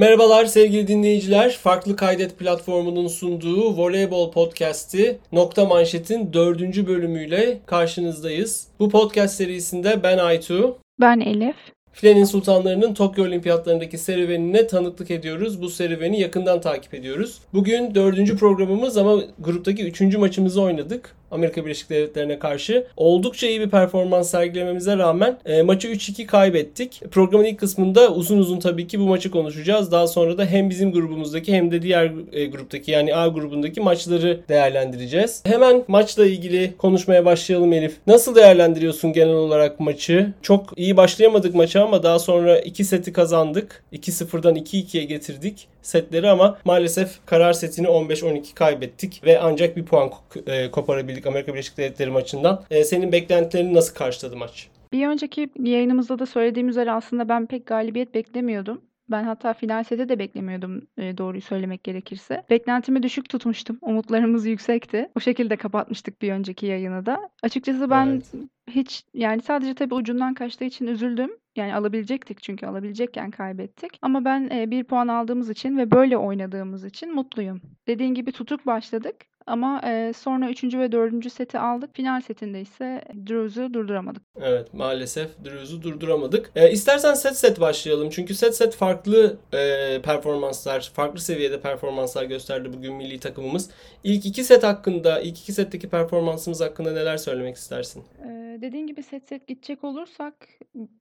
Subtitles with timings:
[0.00, 1.58] Merhabalar sevgili dinleyiciler.
[1.62, 8.68] Farklı Kaydet platformunun sunduğu Voleybol Podcast'i Nokta Manşet'in dördüncü bölümüyle karşınızdayız.
[8.78, 10.78] Bu podcast serisinde ben Aytu.
[11.00, 11.56] Ben Elif.
[11.92, 15.62] Filenin Sultanları'nın Tokyo Olimpiyatlarındaki serüvenine tanıklık ediyoruz.
[15.62, 17.38] Bu serüveni yakından takip ediyoruz.
[17.54, 21.16] Bugün dördüncü programımız ama gruptaki üçüncü maçımızı oynadık.
[21.30, 22.86] Amerika Birleşik Devletleri'ne karşı.
[22.96, 27.02] Oldukça iyi bir performans sergilememize rağmen e, maçı 3-2 kaybettik.
[27.10, 29.92] Programın ilk kısmında uzun uzun tabii ki bu maçı konuşacağız.
[29.92, 34.40] Daha sonra da hem bizim grubumuzdaki hem de diğer e, gruptaki yani A grubundaki maçları
[34.48, 35.42] değerlendireceğiz.
[35.46, 37.96] Hemen maçla ilgili konuşmaya başlayalım Elif.
[38.06, 40.32] Nasıl değerlendiriyorsun genel olarak maçı?
[40.42, 43.84] Çok iyi başlayamadık maça ama daha sonra 2 seti kazandık.
[43.92, 50.10] 2-0'dan 2-2'ye getirdik setleri ama maalesef karar setini 15-12 kaybettik ve ancak bir puan
[50.46, 52.62] e, koparabildik Amerika Birleşik Devletleri maçından.
[52.70, 54.68] E, senin beklentilerini nasıl karşıladı maç?
[54.92, 58.80] Bir önceki yayınımızda da söylediğim üzere aslında ben pek galibiyet beklemiyordum.
[59.10, 62.42] Ben hatta final sete de beklemiyordum e, doğruyu söylemek gerekirse.
[62.50, 63.78] Beklentimi düşük tutmuştum.
[63.82, 65.08] Umutlarımız yüksekti.
[65.16, 67.30] O şekilde kapatmıştık bir önceki yayını da.
[67.42, 68.32] Açıkçası ben evet.
[68.70, 71.30] hiç yani sadece tabii ucundan kaçtığı için üzüldüm.
[71.56, 73.98] Yani alabilecektik çünkü alabilecekken kaybettik.
[74.02, 77.60] Ama ben e, bir puan aldığımız için ve böyle oynadığımız için mutluyum.
[77.86, 79.29] Dediğin gibi tutuk başladık.
[79.50, 80.64] Ama e, sonra 3.
[80.64, 81.32] ve 4.
[81.32, 81.94] seti aldık.
[81.94, 84.22] Final setinde ise Drews'u durduramadık.
[84.40, 86.50] Evet maalesef Drews'u durduramadık.
[86.56, 88.10] E, istersen set set başlayalım.
[88.10, 93.70] Çünkü set set farklı e, performanslar, farklı seviyede performanslar gösterdi bugün milli takımımız.
[94.04, 98.02] İlk iki set hakkında, ilk iki setteki performansımız hakkında neler söylemek istersin?
[98.24, 100.34] E, dediğin gibi set set gidecek olursak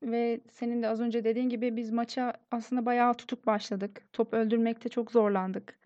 [0.03, 4.02] ve senin de az önce dediğin gibi biz maça aslında bayağı tutuk başladık.
[4.13, 5.78] Top öldürmekte çok zorlandık.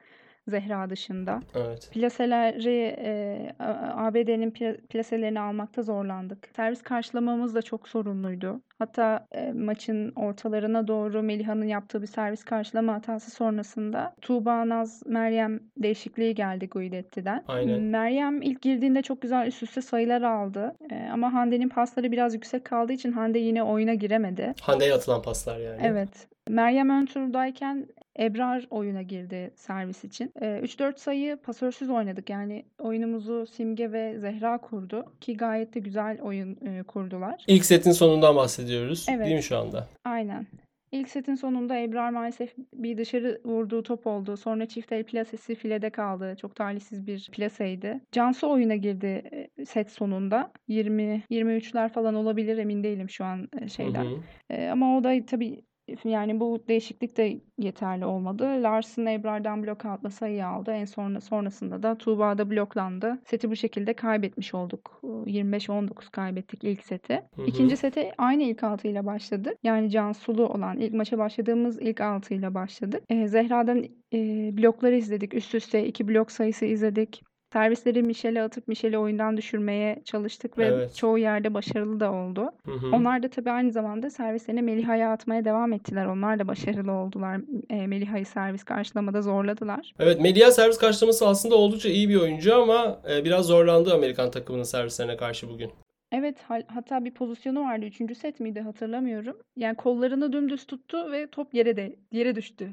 [0.47, 1.39] Zehra dışında.
[1.55, 1.89] Evet.
[1.93, 3.51] Plaseleri e,
[3.95, 4.51] ABD'nin
[4.89, 6.49] plaselerini almakta zorlandık.
[6.55, 8.61] Servis karşılamamız da çok sorunluydu.
[8.79, 15.59] Hatta e, maçın ortalarına doğru Meliha'nın yaptığı bir servis karşılama hatası sonrasında Tuğba Naz Meryem
[15.77, 17.43] değişikliği geldi Guidetti'den.
[17.47, 17.81] Aynen.
[17.81, 20.75] Meryem ilk girdiğinde çok güzel üst üste sayılar aldı.
[20.91, 24.53] E, ama Hande'nin pasları biraz yüksek kaldığı için Hande yine oyuna giremedi.
[24.61, 25.81] Hande'ye atılan paslar yani.
[25.83, 26.27] Evet.
[26.49, 27.87] Meryem ön turdayken
[28.19, 30.31] Ebrar oyuna girdi servis için.
[30.41, 32.29] E, 3-4 sayı pasörsüz oynadık.
[32.29, 35.05] Yani oyunumuzu Simge ve Zehra kurdu.
[35.21, 37.43] Ki gayet de güzel oyun e, kurdular.
[37.47, 39.05] İlk setin sonundan bahsediyoruz.
[39.09, 39.25] Evet.
[39.25, 39.87] Değil mi şu anda?
[40.05, 40.47] Aynen.
[40.91, 44.37] İlk setin sonunda Ebrar maalesef bir dışarı vurduğu top oldu.
[44.37, 46.35] Sonra çift el plasesi filede kaldı.
[46.41, 47.99] Çok talihsiz bir plaseydi.
[48.11, 49.23] Cansu oyuna girdi
[49.65, 50.51] set sonunda.
[50.67, 54.05] 20 23'ler falan olabilir emin değilim şu an şeyden.
[54.05, 54.71] Hı hı.
[54.71, 55.61] Ama o da tabii
[56.03, 58.43] yani bu değişiklik de yeterli olmadı.
[58.43, 60.71] Larson Ebrar'dan blok atma sayı aldı.
[60.71, 63.19] En sonra sonrasında da Tuğba'da bloklandı.
[63.25, 64.99] Seti bu şekilde kaybetmiş olduk.
[65.03, 67.13] 25-19 kaybettik ilk seti.
[67.35, 67.45] Hı hı.
[67.45, 69.53] İkinci sete aynı ilk altıyla başladık.
[69.63, 73.03] Yani Cansulu olan ilk maça başladığımız ilk altıyla başladık.
[73.09, 73.83] Ee, Zehra'dan
[74.13, 74.17] e,
[74.57, 75.33] blokları izledik.
[75.33, 77.23] Üst üste iki blok sayısı izledik.
[77.53, 80.95] Servisleri Michel'e atıp Michel'i oyundan düşürmeye çalıştık ve evet.
[80.95, 82.51] çoğu yerde başarılı da oldu.
[82.65, 82.95] Hı hı.
[82.95, 86.05] Onlar da tabii aynı zamanda servislerini Meliha'ya atmaya devam ettiler.
[86.05, 87.41] Onlar da başarılı oldular.
[87.69, 89.93] E, Meliha'yı servis karşılamada zorladılar.
[89.99, 94.63] Evet Melih'a servis karşılaması aslında oldukça iyi bir oyuncu ama e, biraz zorlandı Amerikan takımının
[94.63, 95.71] servislerine karşı bugün.
[96.11, 96.37] Evet
[96.67, 97.85] hatta bir pozisyonu vardı.
[97.85, 99.37] Üçüncü set miydi hatırlamıyorum.
[99.57, 102.69] Yani kollarını dümdüz tuttu ve top yere de yere düştü.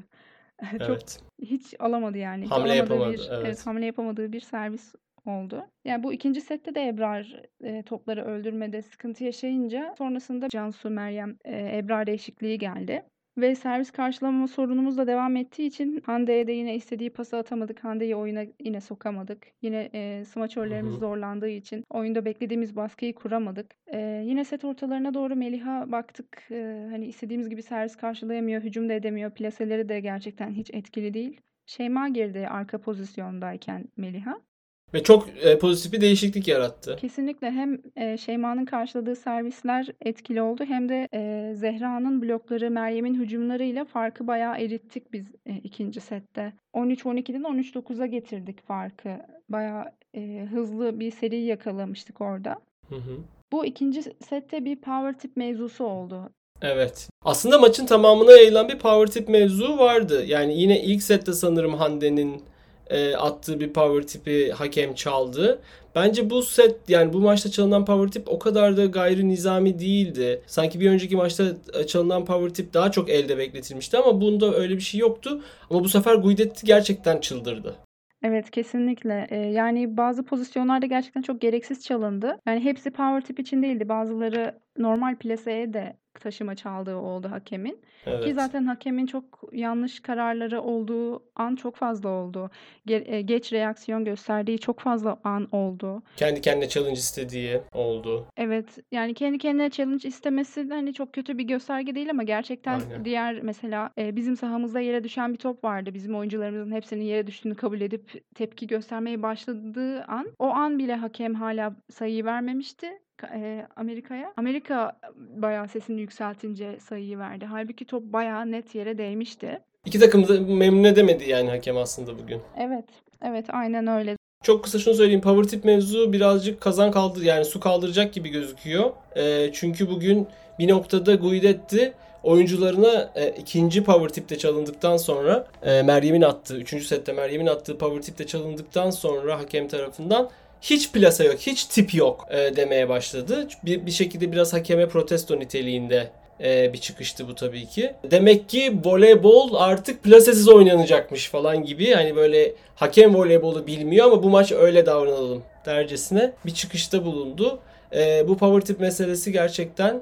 [0.71, 1.19] Çok Evet.
[1.41, 2.45] hiç alamadı yani.
[2.45, 3.13] Hiç Hamle yapamadı.
[3.13, 4.95] bir evet, hamle yapamadığı bir servis
[5.25, 5.65] oldu.
[5.85, 11.77] Yani bu ikinci sette de Ebrar e, topları öldürmede sıkıntı yaşayınca sonrasında Cansu, Meryem, e,
[11.77, 13.03] Ebrar değişikliği geldi.
[13.37, 17.83] Ve servis karşılama sorunumuz da devam ettiği için Hande'ye de yine istediği pası atamadık.
[17.83, 19.47] Hande'yi oyuna yine sokamadık.
[19.61, 23.75] Yine e, smaçörlerimiz zorlandığı için oyunda beklediğimiz baskıyı kuramadık.
[23.87, 26.47] E, yine set ortalarına doğru Meliha baktık.
[26.51, 29.31] E, hani istediğimiz gibi servis karşılayamıyor, hücum da edemiyor.
[29.31, 31.41] Plaseleri de gerçekten hiç etkili değil.
[31.65, 34.50] Şeyma girdi arka pozisyondayken Meliha.
[34.93, 36.97] Ve çok e, pozitif bir değişiklik yarattı.
[37.01, 43.85] Kesinlikle hem e, Şeyma'nın karşıladığı servisler etkili oldu hem de e, Zehra'nın blokları, Meryem'in hücumlarıyla
[43.85, 46.53] farkı bayağı erittik biz e, ikinci sette.
[46.73, 49.09] 13-12'den 13-9'a getirdik farkı.
[49.49, 52.55] Bayağı e, hızlı bir seri yakalamıştık orada.
[52.89, 53.17] Hı hı.
[53.51, 56.29] Bu ikinci sette bir power tip mevzusu oldu.
[56.61, 57.09] Evet.
[57.25, 60.23] Aslında maçın tamamına yayılan bir power tip mevzu vardı.
[60.27, 62.43] Yani yine ilk sette sanırım Hande'nin
[62.91, 65.61] e, attığı bir power tipi hakem çaldı.
[65.95, 70.41] Bence bu set yani bu maçta çalınan power tip o kadar da gayri nizami değildi.
[70.47, 71.43] Sanki bir önceki maçta
[71.87, 75.41] çalınan power tip daha çok elde bekletilmişti ama bunda öyle bir şey yoktu.
[75.69, 77.75] Ama bu sefer Guidetti gerçekten çıldırdı.
[78.23, 79.27] Evet kesinlikle.
[79.29, 82.37] Ee, yani bazı pozisyonlarda gerçekten çok gereksiz çalındı.
[82.47, 83.89] Yani hepsi power tip için değildi.
[83.89, 87.71] Bazıları normal plaseye de taşıma çaldığı oldu hakemin.
[87.71, 88.35] Ki Evet.
[88.35, 92.49] zaten hakemin çok yanlış kararları olduğu an çok fazla oldu.
[92.87, 96.03] Ge- e, geç reaksiyon gösterdiği çok fazla an oldu.
[96.17, 98.25] Kendi kendine challenge istediği oldu.
[98.37, 103.05] Evet, yani kendi kendine challenge istemesi hani çok kötü bir gösterge değil ama gerçekten Aynen.
[103.05, 105.93] diğer mesela e, bizim sahamızda yere düşen bir top vardı.
[105.93, 111.33] Bizim oyuncularımızın hepsinin yere düştüğünü kabul edip tepki göstermeye başladığı an o an bile hakem
[111.35, 112.87] hala sayıyı vermemişti
[113.23, 114.33] e, Amerika'ya.
[114.37, 117.45] Amerika bayağı sesini yükseltince sayıyı verdi.
[117.45, 119.59] Halbuki top bayağı net yere değmişti.
[119.85, 122.41] İki takım da memnun edemedi yani hakem aslında bugün.
[122.57, 122.85] Evet,
[123.21, 124.17] evet aynen öyle.
[124.43, 125.21] Çok kısa şunu söyleyeyim.
[125.21, 128.91] Power tip mevzu birazcık kazan kaldı yani su kaldıracak gibi gözüküyor.
[129.15, 130.27] Ee, çünkü bugün
[130.59, 137.13] bir noktada Guidetti oyuncularına e, ikinci power tipte çalındıktan sonra e, Meryem'in attığı, üçüncü sette
[137.13, 140.29] Meryem'in attığı power tipte çalındıktan sonra hakem tarafından
[140.61, 143.47] hiç plasa yok, hiç tip yok e, demeye başladı.
[143.65, 146.11] Bir, bir şekilde biraz hakeme protesto niteliğinde
[146.43, 147.93] e, bir çıkıştı bu tabii ki.
[148.11, 151.93] Demek ki voleybol artık plasesiz oynanacakmış falan gibi.
[151.93, 157.59] Hani böyle hakem voleybolu bilmiyor ama bu maç öyle davranalım dercesine bir çıkışta bulundu.
[157.95, 160.01] E, bu power tip meselesi gerçekten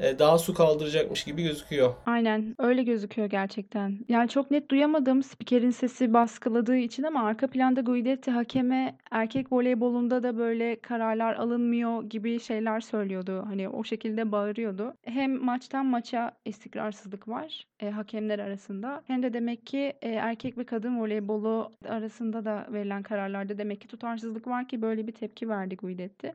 [0.00, 1.94] daha su kaldıracakmış gibi gözüküyor.
[2.06, 3.98] Aynen öyle gözüküyor gerçekten.
[4.08, 10.22] Yani çok net duyamadım spikerin sesi baskıladığı için ama arka planda Guidetti hakeme erkek voleybolunda
[10.22, 13.44] da böyle kararlar alınmıyor gibi şeyler söylüyordu.
[13.46, 14.94] Hani o şekilde bağırıyordu.
[15.04, 20.64] Hem maçtan maça istikrarsızlık var e, hakemler arasında hem de demek ki e, erkek ve
[20.64, 25.76] kadın voleybolu arasında da verilen kararlarda demek ki tutarsızlık var ki böyle bir tepki verdi
[25.76, 26.34] Guidetti.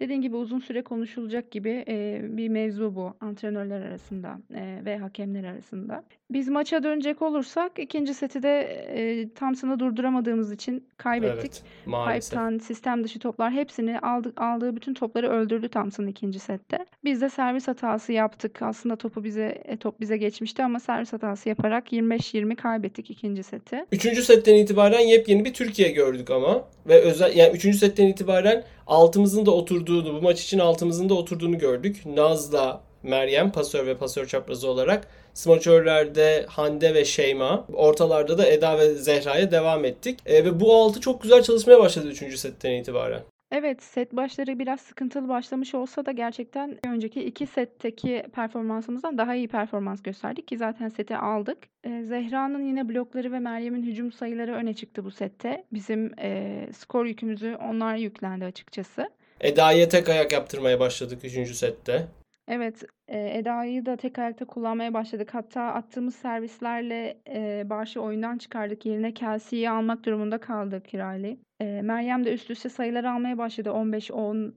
[0.00, 5.44] Dediğim gibi uzun süre konuşulacak gibi e, bir mevzu bu antrenörler arasında e, ve hakemler
[5.44, 6.04] arasında.
[6.30, 8.60] Biz maça dönecek olursak ikinci seti de
[8.94, 11.62] e, Thompson'ı durduramadığımız için kaybettik.
[11.86, 12.22] Evet.
[12.22, 16.86] Pipe'tan sistem dışı toplar hepsini aldı, aldığı bütün topları öldürdü Thompson ikinci sette.
[17.04, 18.62] Biz de servis hatası yaptık.
[18.62, 23.84] Aslında topu bize e, top bize geçmişti ama servis hatası yaparak 25-20 kaybettik ikinci seti.
[23.92, 29.46] Üçüncü setten itibaren yepyeni bir Türkiye gördük ama ve özel yani üçüncü setten itibaren altımızın
[29.46, 29.50] da
[29.86, 32.06] oturduğunu bu maç için altımızın da oturduğunu gördük.
[32.06, 38.94] Naz'la Meryem pasör ve pasör çaprazı olarak smaçörlerde Hande ve Şeyma ortalarda da Eda ve
[38.94, 40.18] Zehra'ya devam ettik.
[40.26, 43.22] E, ve bu altı çok güzel çalışmaya başladı üçüncü setten itibaren.
[43.50, 49.48] Evet, set başları biraz sıkıntılı başlamış olsa da gerçekten önceki iki setteki performansımızdan daha iyi
[49.48, 51.58] performans gösterdik ki zaten seti aldık.
[51.84, 55.64] Ee, Zehra'nın yine blokları ve Meryem'in hücum sayıları öne çıktı bu sette.
[55.72, 59.10] Bizim e, skor yükümüzü onlar yüklendi açıkçası.
[59.40, 62.06] Eda'ya tek ayak yaptırmaya başladık üçüncü sette.
[62.48, 65.28] Evet, e, Eda'yı da tek ayakta kullanmaya başladık.
[65.32, 68.86] Hatta attığımız servislerle e, Barş'ı oyundan çıkardık.
[68.86, 71.38] Yerine Kelsey'yi almak durumunda kaldı Kirali.
[71.60, 73.68] E, Meryem de üst üste sayılar almaya başladı.
[73.68, 74.52] 15-10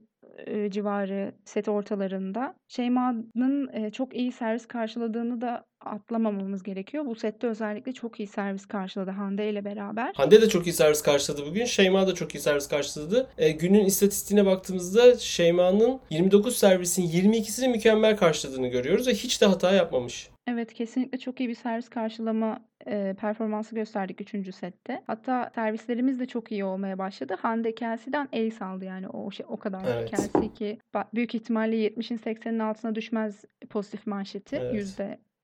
[0.46, 2.54] e, civarı set ortalarında.
[2.68, 7.06] Şeyma'nın e, çok iyi servis karşıladığını da atlamamamız gerekiyor.
[7.06, 10.12] Bu sette özellikle çok iyi servis karşıladı Hande ile beraber.
[10.14, 11.64] Hande de çok iyi servis karşıladı bugün.
[11.64, 13.30] Şeyma da çok iyi servis karşıladı.
[13.38, 19.72] E, günün istatistiğine baktığımızda Şeyma'nın 29 servisin 22'sini mükemmel karşıladığını görüyoruz ve hiç de hata
[19.72, 20.30] yapmamış.
[20.46, 24.54] Evet kesinlikle çok iyi bir servis karşılama e, performansı gösterdik 3.
[24.54, 25.02] sette.
[25.06, 27.36] Hatta servislerimiz de çok iyi olmaya başladı.
[27.40, 30.10] Hande Kelsey'den ace aldı yani o şey, o kadar Evet.
[30.10, 30.78] Kelsey ki
[31.14, 34.56] büyük ihtimalle 70'in 80'in altına düşmez pozitif manşeti.
[34.56, 34.74] Evet.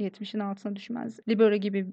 [0.00, 1.20] %70'in altına düşmez.
[1.28, 1.92] Libero gibi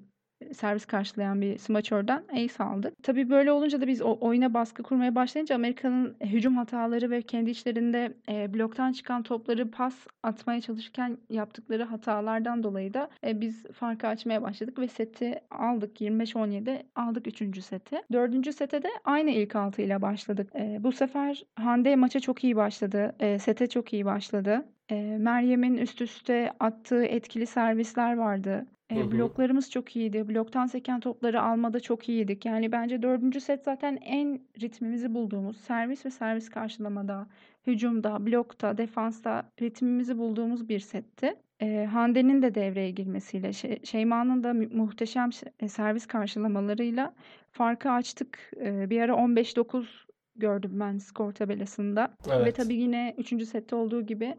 [0.52, 2.94] servis karşılayan bir smaçörden ace aldık.
[3.02, 7.50] Tabii böyle olunca da biz o oyuna baskı kurmaya başlayınca Amerika'nın hücum hataları ve kendi
[7.50, 14.08] içlerinde e, bloktan çıkan topları pas atmaya çalışırken yaptıkları hatalardan dolayı da e, biz farkı
[14.08, 16.00] açmaya başladık ve seti aldık.
[16.00, 17.64] 25-17 aldık 3.
[17.64, 17.96] seti.
[18.12, 18.54] 4.
[18.54, 20.50] sete de aynı ilk altı ile başladık.
[20.54, 23.14] E, bu sefer Hande maça çok iyi başladı.
[23.20, 24.64] E, sete çok iyi başladı.
[24.90, 28.66] E, Meryem'in üst üste attığı etkili servisler vardı.
[28.90, 29.10] E, Hı hı.
[29.12, 30.28] bloklarımız çok iyiydi.
[30.28, 32.44] Bloktan seken topları almada çok iyiydik.
[32.44, 37.26] Yani bence dördüncü set zaten en ritmimizi bulduğumuz servis ve servis karşılamada,
[37.66, 41.34] hücumda, blokta, defansta ritmimizi bulduğumuz bir setti.
[41.60, 47.14] E, Hande'nin de devreye girmesiyle, Şey- Şeyma'nın da mü- muhteşem e, servis karşılamalarıyla
[47.50, 48.50] farkı açtık.
[48.60, 52.14] E, bir ara 15-9 gördüm ben skor tabelasında.
[52.26, 52.56] Ve Evet.
[52.56, 53.46] tabii yine 3.
[53.46, 54.34] sette olduğu gibi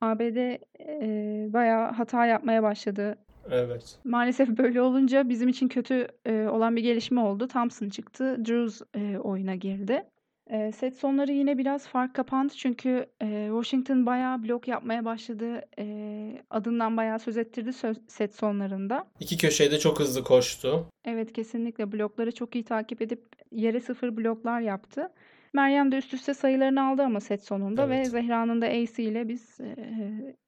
[0.00, 3.16] ABD e, bayağı hata yapmaya başladı.
[3.50, 3.98] Evet.
[4.04, 7.48] Maalesef böyle olunca bizim için kötü e, olan bir gelişme oldu.
[7.48, 10.04] Thompson çıktı, Drews e, oyuna girdi.
[10.50, 15.60] E, set sonları yine biraz fark kapandı çünkü e, Washington bayağı blok yapmaya başladı.
[15.78, 19.06] E, adından bayağı söz ettirdi söz, set sonlarında.
[19.20, 20.86] İki köşeye de çok hızlı koştu.
[21.04, 23.22] Evet kesinlikle blokları çok iyi takip edip
[23.52, 25.08] yere sıfır bloklar yaptı.
[25.54, 28.06] Meryem de üst üste sayılarını aldı ama set sonunda ve Evet.
[28.08, 29.76] Zehra'nın da ace ile biz e,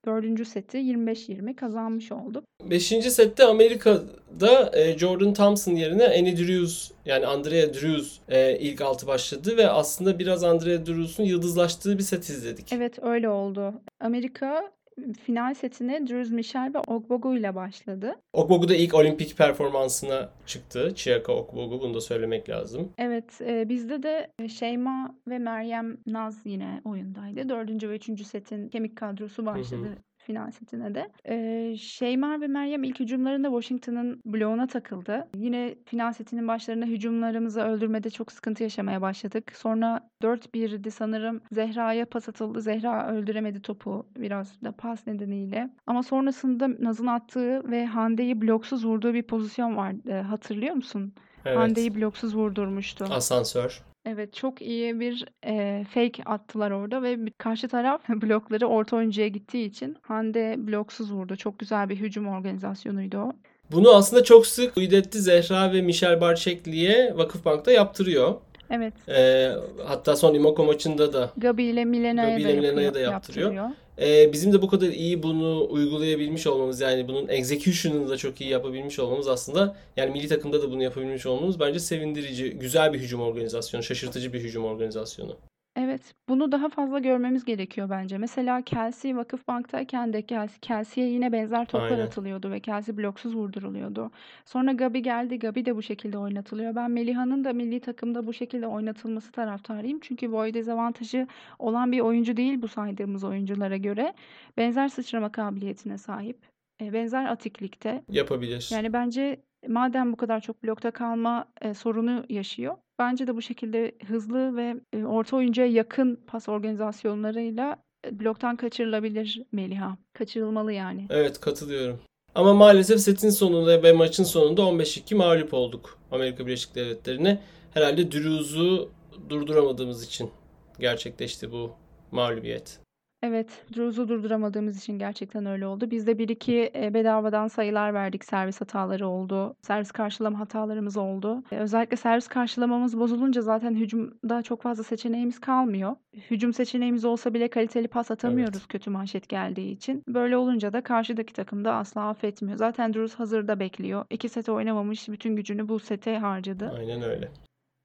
[0.06, 2.44] dördüncü seti 25-20 kazanmış olduk.
[2.70, 9.06] Beşinci sette Amerika'da e, Jordan Thompson yerine Annie Drews yani Andrea Drews e, ilk altı
[9.06, 12.73] başladı ve aslında biraz Andrea Drews'un yıldızlaştığı bir set izledik.
[12.73, 13.75] Evet öyle oldu.
[14.00, 14.73] Amerika
[15.22, 18.14] final setine Drews Michel ve Ogbogu ile başladı.
[18.32, 20.92] Ogbogu da ilk olimpik performansına çıktı.
[20.94, 22.92] Chiaka Ogbogu bunu da söylemek lazım.
[22.98, 27.48] Evet e, bizde de Şeyma ve Meryem Naz yine oyundaydı.
[27.48, 29.82] Dördüncü ve üçüncü setin kemik kadrosu başladı.
[29.82, 30.13] final
[30.52, 31.10] setine de.
[31.28, 35.28] Ee, Şeyma ve Meryem ilk hücumlarında Washington'ın bloğuna takıldı.
[35.36, 39.52] Yine final setinin başlarında hücumlarımızı öldürmede çok sıkıntı yaşamaya başladık.
[39.56, 41.40] Sonra 4-1'di sanırım.
[41.52, 42.60] Zehra'ya pas atıldı.
[42.60, 45.70] Zehra öldüremedi topu biraz da pas nedeniyle.
[45.86, 50.12] Ama sonrasında Naz'ın attığı ve Hande'yi bloksuz vurduğu bir pozisyon vardı.
[50.20, 51.14] Hatırlıyor musun?
[51.44, 51.58] Evet.
[51.58, 53.04] Hande'yi bloksuz vurdurmuştu.
[53.10, 53.82] Asansör.
[54.06, 59.66] Evet çok iyi bir e, fake attılar orada ve karşı taraf blokları orta oyuncuya gittiği
[59.66, 61.36] için Hande bloksuz vurdu.
[61.36, 63.32] Çok güzel bir hücum organizasyonuydu o.
[63.72, 68.34] Bunu aslında çok sık Uydetli Zehra ve Michel Barçekli'ye Vakıfbank'ta yaptırıyor.
[68.71, 68.94] Evet.
[69.09, 69.50] E,
[69.85, 73.52] hatta son Imoko maçında da Gabi ile Milena'ya Gabi da, ile Milena'ya da yaptırıyor.
[73.52, 73.85] yaptırıyor.
[73.99, 78.50] Ee, bizim de bu kadar iyi bunu uygulayabilmiş olmamız yani bunun execution'ını da çok iyi
[78.50, 83.21] yapabilmiş olmamız aslında yani milli takımda da bunu yapabilmiş olmamız bence sevindirici, güzel bir hücum
[83.21, 85.37] organizasyonu, şaşırtıcı bir hücum organizasyonu.
[85.76, 88.18] Evet, bunu daha fazla görmemiz gerekiyor bence.
[88.18, 92.06] Mesela Kelsey Vakıfbank'tayken de Kelsey, Kelsey'e yine benzer toplar Aynen.
[92.06, 94.10] atılıyordu ve Kelsey bloksuz vurduruluyordu.
[94.44, 96.74] Sonra Gabi geldi, Gabi de bu şekilde oynatılıyor.
[96.74, 100.00] Ben Meliha'nın da milli takımda bu şekilde oynatılması taraftarıyım.
[100.00, 101.26] Çünkü boy dezavantajı
[101.58, 104.14] olan bir oyuncu değil bu saydığımız oyunculara göre.
[104.56, 108.04] Benzer sıçrama kabiliyetine sahip, benzer atiklikte.
[108.08, 108.68] Yapabilir.
[108.72, 113.92] Yani bence madem bu kadar çok blokta kalma e, sorunu yaşıyor, bence de bu şekilde
[114.06, 117.76] hızlı ve e, orta oyuncuya yakın pas organizasyonlarıyla
[118.06, 119.96] e, bloktan kaçırılabilir Meliha.
[120.12, 121.06] Kaçırılmalı yani.
[121.10, 122.00] Evet katılıyorum.
[122.34, 127.42] Ama maalesef setin sonunda ve maçın sonunda 15-2 mağlup olduk Amerika Birleşik Devletleri'ne.
[127.74, 128.90] Herhalde Drews'u
[129.28, 130.30] durduramadığımız için
[130.78, 131.72] gerçekleşti bu
[132.10, 132.83] mağlubiyet.
[133.26, 135.90] Evet, Drews'u durduramadığımız için gerçekten öyle oldu.
[135.90, 138.24] Biz de bir iki e, bedavadan sayılar verdik.
[138.24, 139.56] Servis hataları oldu.
[139.62, 141.42] Servis karşılama hatalarımız oldu.
[141.52, 145.96] E, özellikle servis karşılamamız bozulunca zaten hücumda çok fazla seçeneğimiz kalmıyor.
[146.30, 150.02] Hücum seçeneğimiz olsa bile kaliteli pas atamıyoruz kötü manşet geldiği için.
[150.08, 152.58] Böyle olunca da karşıdaki takım da asla affetmiyor.
[152.58, 154.04] Zaten Drews hazırda bekliyor.
[154.10, 156.72] İki sete oynamamış, bütün gücünü bu sete harcadı.
[156.78, 157.28] Aynen öyle.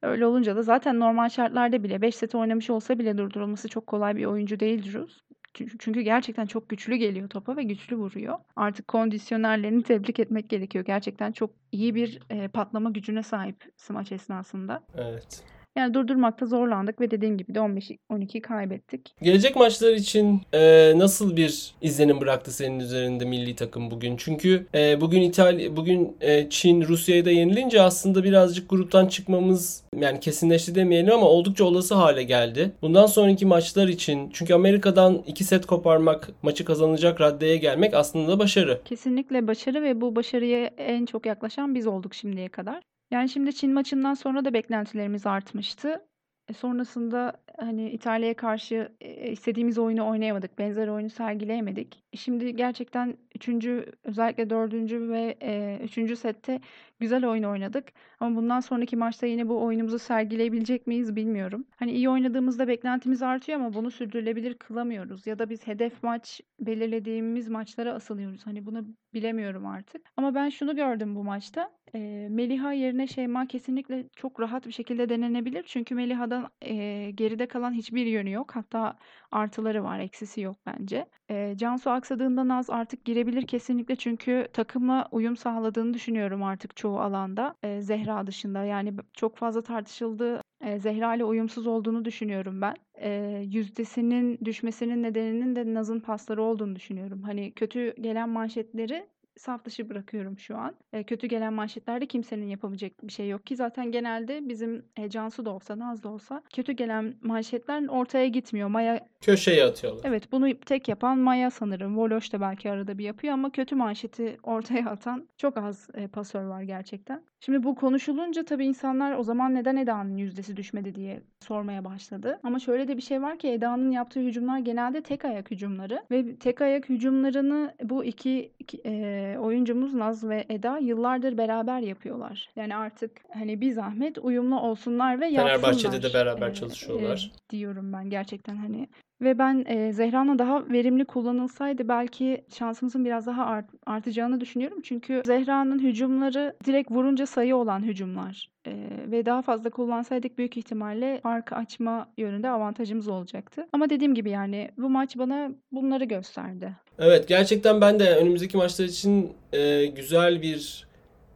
[0.02, 4.16] Öyle olunca da zaten normal şartlarda bile 5 sete oynamış olsa bile durdurulması çok kolay
[4.16, 5.18] bir oyuncu değil Drews.
[5.54, 8.38] Çü- Çünkü gerçekten çok güçlü geliyor topa ve güçlü vuruyor.
[8.56, 10.84] Artık kondisyonerlerini tebrik etmek gerekiyor.
[10.84, 14.82] Gerçekten çok iyi bir e, patlama gücüne sahip smaç esnasında.
[14.96, 15.44] Evet.
[15.76, 19.14] Yani durdurmakta zorlandık ve dediğim gibi de 15-12 kaybettik.
[19.22, 24.16] Gelecek maçlar için e, nasıl bir izlenim bıraktı senin üzerinde milli takım bugün?
[24.16, 30.20] Çünkü e, bugün İtalya, bugün e, Çin Rusya'yı da yenilince aslında birazcık gruptan çıkmamız yani
[30.20, 32.72] kesinleşti demeyelim ama oldukça olası hale geldi.
[32.82, 38.80] Bundan sonraki maçlar için çünkü Amerika'dan iki set koparmak, maçı kazanacak raddeye gelmek aslında başarı.
[38.84, 42.82] Kesinlikle başarı ve bu başarıya en çok yaklaşan biz olduk şimdiye kadar.
[43.10, 46.08] Yani şimdi Çin maçından sonra da beklentilerimiz artmıştı.
[46.48, 48.92] E, sonrasında hani İtalya'ya karşı
[49.30, 50.58] istediğimiz oyunu oynayamadık.
[50.58, 52.02] Benzer oyunu sergileyemedik.
[52.14, 53.66] Şimdi gerçekten 3.
[54.04, 54.72] özellikle 4.
[54.92, 56.18] ve e, 3.
[56.18, 56.60] sette
[57.00, 57.84] güzel oyun oynadık.
[58.20, 61.64] Ama bundan sonraki maçta yine bu oyunumuzu sergileyebilecek miyiz bilmiyorum.
[61.76, 65.26] Hani iyi oynadığımızda beklentimiz artıyor ama bunu sürdürülebilir kılamıyoruz.
[65.26, 68.46] Ya da biz hedef maç belirlediğimiz maçlara asılıyoruz.
[68.46, 70.02] Hani bunu bilemiyorum artık.
[70.16, 71.70] Ama ben şunu gördüm bu maçta.
[71.94, 75.62] E, Meliha yerine Şeyma kesinlikle çok rahat bir şekilde denenebilir.
[75.66, 78.56] Çünkü Meliha'dan e, geride kalan hiçbir yönü yok.
[78.56, 78.96] Hatta
[79.32, 81.06] artıları var, eksisi yok bence.
[81.30, 87.54] E, Cansu aksadığında Naz artık girebilir kesinlikle çünkü takımla uyum sağladığını düşünüyorum artık çoğu alanda.
[87.62, 90.42] E, Zehra dışında yani çok fazla tartışıldı.
[90.60, 92.74] E, Zehra ile uyumsuz olduğunu düşünüyorum ben.
[92.94, 93.10] E,
[93.46, 97.22] yüzdesinin düşmesinin nedeninin de Naz'ın pasları olduğunu düşünüyorum.
[97.22, 99.06] Hani kötü gelen manşetleri
[99.36, 100.74] saf dışı bırakıyorum şu an.
[100.92, 105.44] E, kötü gelen manşetlerde kimsenin yapabilecek bir şey yok ki zaten genelde bizim e, Cansu
[105.44, 108.68] da olsa Naz da olsa kötü gelen manşetler ortaya gitmiyor.
[108.68, 110.02] Maya Köşeye atıyorlar.
[110.04, 111.96] evet bunu tek yapan Maya sanırım.
[111.96, 116.44] Voloş da belki arada bir yapıyor ama kötü manşeti ortaya atan çok az e, pasör
[116.44, 117.22] var gerçekten.
[117.40, 122.40] Şimdi bu konuşulunca tabii insanlar o zaman neden Eda'nın yüzdesi düşmedi diye sormaya başladı.
[122.42, 126.36] Ama şöyle de bir şey var ki Eda'nın yaptığı hücumlar genelde tek ayak hücumları ve
[126.36, 132.48] tek ayak hücumlarını bu iki, iki, e, e, oyuncumuz Naz ve Eda yıllardır beraber yapıyorlar.
[132.56, 135.60] Yani artık hani bir zahmet uyumlu olsunlar ve yapsınlar.
[135.60, 137.32] Fenerbahçe'de de beraber e, çalışıyorlar.
[137.34, 138.88] e, diyorum ben gerçekten hani
[139.20, 144.80] ve ben e, Zehra'nın daha verimli kullanılsaydı belki şansımızın biraz daha art, artacağını düşünüyorum.
[144.82, 148.50] Çünkü Zehra'nın hücumları direkt vurunca sayı olan hücumlar.
[148.66, 148.72] E,
[149.10, 153.66] ve daha fazla kullansaydık büyük ihtimalle farkı açma yönünde avantajımız olacaktı.
[153.72, 156.72] Ama dediğim gibi yani bu maç bana bunları gösterdi.
[156.98, 160.86] Evet gerçekten ben de önümüzdeki maçlar için e, güzel bir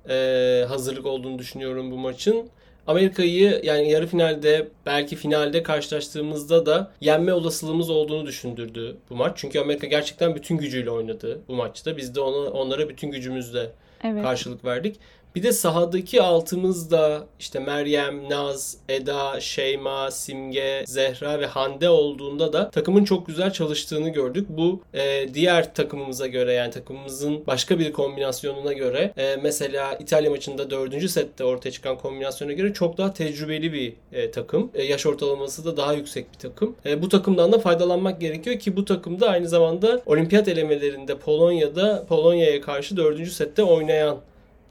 [0.09, 2.49] e, hazırlık olduğunu düşünüyorum bu maçın.
[2.87, 9.33] Amerika'yı yani yarı finalde belki finalde karşılaştığımızda da yenme olasılığımız olduğunu düşündürdü bu maç.
[9.37, 11.97] Çünkü Amerika gerçekten bütün gücüyle oynadı bu maçta.
[11.97, 13.71] Biz de ona, onlara bütün gücümüzle
[14.05, 14.23] Evet.
[14.23, 14.97] karşılık verdik.
[15.35, 22.71] Bir de sahadaki altımızda işte Meryem, Naz, Eda, Şeyma, Simge, Zehra ve Hande olduğunda da
[22.71, 24.47] takımın çok güzel çalıştığını gördük.
[24.49, 30.71] Bu e, diğer takımımıza göre yani takımımızın başka bir kombinasyonuna göre e, mesela İtalya maçında
[30.71, 34.71] dördüncü sette ortaya çıkan kombinasyona göre çok daha tecrübeli bir e, takım.
[34.75, 36.77] E, yaş ortalaması da daha yüksek bir takım.
[36.87, 42.61] E, bu takımdan da faydalanmak gerekiyor ki bu takımda aynı zamanda olimpiyat elemelerinde Polonya'da Polonya'ya
[42.61, 44.19] karşı dördüncü sette oynayan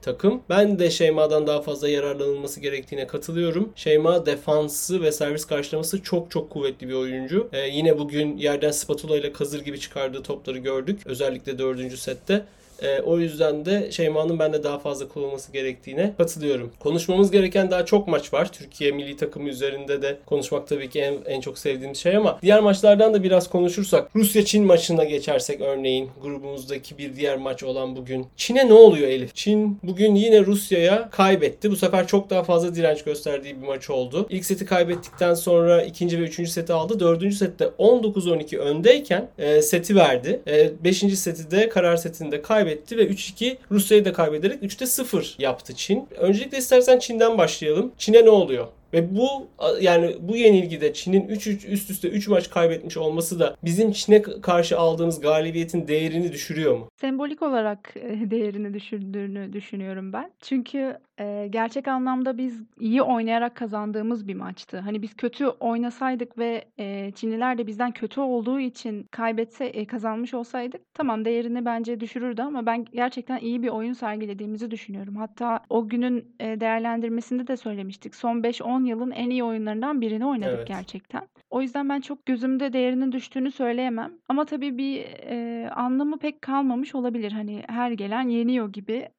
[0.03, 0.41] takım.
[0.49, 3.69] Ben de Şeyma'dan daha fazla yararlanılması gerektiğine katılıyorum.
[3.75, 7.49] Şeyma defansı ve servis karşılaması çok çok kuvvetli bir oyuncu.
[7.53, 10.99] Ee, yine bugün yerden spatula ile kazır gibi çıkardığı topları gördük.
[11.05, 12.45] Özellikle dördüncü sette.
[12.83, 16.71] Ee, o yüzden de Şeyma'nın ben de daha fazla kullanılması gerektiğine katılıyorum.
[16.79, 18.51] Konuşmamız gereken daha çok maç var.
[18.51, 22.59] Türkiye milli takımı üzerinde de konuşmak tabii ki en, en çok sevdiğim şey ama diğer
[22.59, 28.25] maçlardan da biraz konuşursak Rusya-Çin maçına geçersek örneğin grubumuzdaki bir diğer maç olan bugün.
[28.37, 29.35] Çin'e ne oluyor Elif?
[29.35, 31.71] Çin bugün yine Rusya'ya kaybetti.
[31.71, 34.27] Bu sefer çok daha fazla direnç gösterdiği bir maç oldu.
[34.29, 36.99] İlk seti kaybettikten sonra ikinci ve üçüncü seti aldı.
[36.99, 40.39] Dördüncü sette 19-12 öndeyken e, seti verdi.
[40.47, 45.75] E, beşinci seti de karar setinde kaybetti ve 3-2 Rusya'yı da kaybederek 3'te 0 yaptı
[45.75, 46.07] Çin.
[46.17, 47.91] Öncelikle istersen Çin'den başlayalım.
[47.97, 48.67] Çin'e ne oluyor?
[48.93, 49.47] Ve bu
[49.81, 54.77] yani bu yenilgide Çin'in 3 üst üste 3 maç kaybetmiş olması da bizim Çin'e karşı
[54.77, 56.89] aldığımız galibiyetin değerini düşürüyor mu?
[56.95, 60.31] Sembolik olarak e, değerini düşürdüğünü düşünüyorum ben.
[60.41, 64.79] Çünkü e, gerçek anlamda biz iyi oynayarak kazandığımız bir maçtı.
[64.79, 70.33] Hani biz kötü oynasaydık ve e, Çinliler de bizden kötü olduğu için kaybetse e, kazanmış
[70.33, 75.15] olsaydık tamam değerini bence düşürürdü ama ben gerçekten iyi bir oyun sergilediğimizi düşünüyorum.
[75.15, 78.15] Hatta o günün e, değerlendirmesinde de söylemiştik.
[78.15, 80.67] Son 5-10 yılın en iyi oyunlarından birini oynadık Evet.
[80.67, 81.27] gerçekten.
[81.49, 84.13] O yüzden ben çok gözümde değerinin düştüğünü söyleyemem.
[84.29, 87.31] Ama tabii bir e, anlamı pek kalmamış olabilir.
[87.31, 89.09] Hani her gelen yeniyor gibi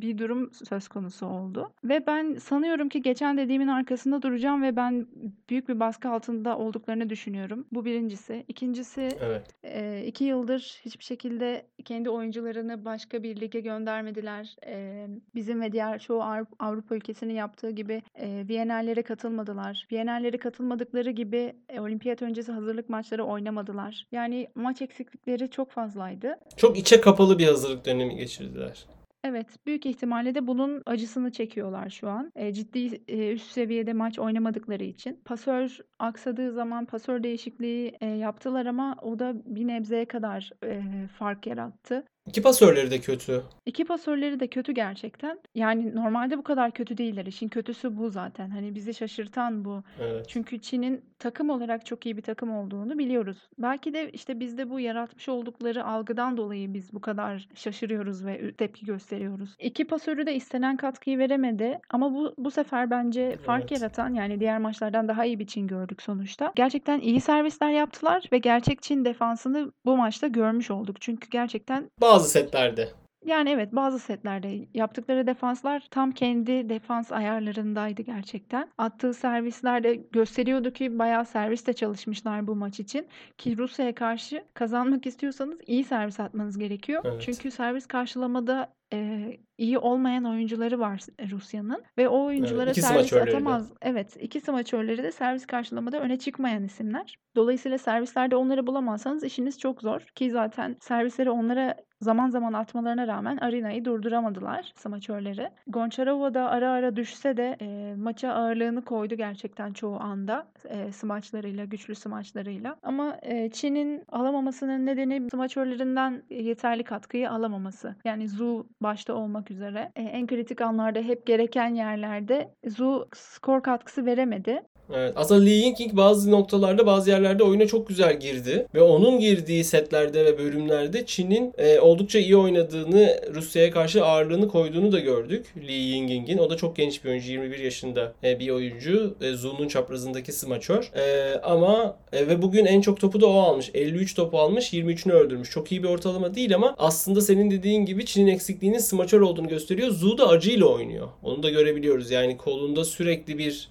[0.00, 1.72] bir durum söz konusu oldu.
[1.84, 5.06] Ve ben sanıyorum ki geçen dediğimin arkasında duracağım ve ben
[5.50, 7.66] büyük bir baskı altında olduklarını düşünüyorum.
[7.72, 8.44] Bu birincisi.
[8.48, 9.46] İkincisi Evet.
[9.62, 14.56] e, iki yıldır hiçbir şekilde kendi oyuncularını başka bir lige göndermediler.
[14.66, 16.22] E, bizim ve diğer çoğu
[16.58, 19.86] Avrupa, ülkesinin yaptığı gibi e, Viyenerlere katılmadılar.
[19.92, 24.06] Viyenerlere katılmadıkları gibi e, olimpiyat öncesi hazırlık maçları oynamadılar.
[24.12, 26.38] Yani maç eksiklikleri çok fazlaydı.
[26.56, 28.86] Çok içe kapalı bir hazırlık dönemi geçirdiler.
[29.24, 32.32] Evet, büyük ihtimalle de bunun acısını çekiyorlar şu an.
[32.36, 35.22] E, ciddi e, üst seviyede maç oynamadıkları için.
[35.24, 40.82] Pasör aksadığı zaman pasör değişikliği e, yaptılar ama o da bir nebzeye kadar e,
[41.18, 42.04] fark yarattı.
[42.28, 43.42] İki pasörleri de kötü.
[43.66, 45.40] İki pasörleri de kötü gerçekten.
[45.54, 47.26] Yani normalde bu kadar kötü değiller.
[47.26, 48.50] İşin kötüsü bu zaten.
[48.50, 49.82] Hani bizi şaşırtan bu.
[50.00, 50.26] Evet.
[50.28, 53.48] Çünkü Çin'in takım olarak çok iyi bir takım olduğunu biliyoruz.
[53.58, 58.86] Belki de işte bizde bu yaratmış oldukları algıdan dolayı biz bu kadar şaşırıyoruz ve tepki
[58.86, 59.56] gösteriyoruz.
[59.60, 63.82] İki pasörü de istenen katkıyı veremedi ama bu bu sefer bence fark Evet.
[63.82, 66.52] yaratan yani diğer maçlardan daha iyi bir Çin gördük sonuçta.
[66.56, 71.00] Gerçekten iyi servisler yaptılar ve gerçek Çin defansını bu maçta görmüş olduk.
[71.00, 72.88] Çünkü gerçekten Bazı setlerde.
[73.24, 78.68] yani evet bazı setlerde yaptıkları defanslar tam kendi defans ayarlarındaydı gerçekten.
[78.78, 83.06] Attığı servisler de gösteriyordu ki bayağı servis de çalışmışlar bu maç için.
[83.38, 87.02] Ki Rusya'ya karşı kazanmak istiyorsanız iyi servis atmanız gerekiyor.
[87.04, 87.22] Evet.
[87.22, 91.00] Çünkü servis karşılamada e, iyi olmayan oyuncuları var
[91.30, 93.22] Rusya'nın ve o oyunculara iki servis de.
[93.22, 93.72] atamaz.
[93.82, 97.14] Evet, iki smaçörleri de servis karşılamada öne çıkmayan isimler.
[97.36, 103.36] Dolayısıyla servislerde onları bulamazsanız işiniz çok zor ki zaten servisleri onlara zaman zaman atmalarına rağmen
[103.36, 105.50] Arina'yı durduramadılar smaçörleri.
[105.66, 111.64] Goncharova da ara ara düşse de e, maça ağırlığını koydu gerçekten çoğu anda e, smaçlarıyla,
[111.64, 112.76] güçlü smaçlarıyla.
[112.82, 117.96] Ama e, Çin'in alamamasının nedeni smaçörlerinden yeterli katkıyı alamaması.
[118.04, 124.06] Yani Zhu başta olmak üzere e, en kritik anlarda hep gereken yerlerde Zhu skor katkısı
[124.06, 124.62] veremedi.
[124.94, 125.12] Evet.
[125.16, 128.66] Aslında Lee Ying bazı noktalarda bazı yerlerde oyuna çok güzel girdi.
[128.74, 134.92] Ve onun girdiği setlerde ve bölümlerde Çin'in e, oldukça iyi oynadığını, Rusya'ya karşı ağırlığını koyduğunu
[134.92, 135.46] da gördük.
[135.68, 136.38] Lee Yingying'in.
[136.38, 137.32] O da çok genç bir oyuncu.
[137.32, 139.14] 21 yaşında e, bir oyuncu.
[139.20, 140.90] E, Zu'nun çaprazındaki smaçör.
[140.94, 143.70] E, ama e, ve bugün en çok topu da o almış.
[143.74, 144.72] 53 topu almış.
[144.72, 145.50] 23'ünü öldürmüş.
[145.50, 149.90] Çok iyi bir ortalama değil ama aslında senin dediğin gibi Çin'in eksikliğinin smaçör olduğunu gösteriyor.
[149.90, 151.08] Zu da acıyla oynuyor.
[151.22, 152.10] Onu da görebiliyoruz.
[152.10, 153.68] Yani kolunda sürekli bir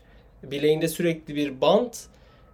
[0.52, 2.08] bileğinde sürekli bir bant.